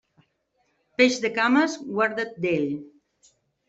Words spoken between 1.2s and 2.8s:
de cames, guarda't d'ell.